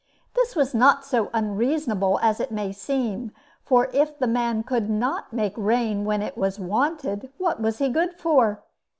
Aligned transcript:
This 0.33 0.55
was 0.55 0.73
not 0.73 1.05
so 1.05 1.29
unreasonable 1.31 2.19
as 2.23 2.39
it 2.39 2.51
may 2.51 2.71
seem; 2.71 3.31
for 3.63 3.87
if 3.93 4.17
the 4.17 4.25
man 4.25 4.63
could 4.63 4.89
not 4.89 5.31
make 5.31 5.53
rain 5.55 6.05
when 6.05 6.23
it 6.23 6.35
was 6.35 6.59
wanted, 6.59 7.31
what 7.37 7.61
was 7.61 7.77
he 7.77 7.87
good 7.87 8.15
for? 8.15 8.63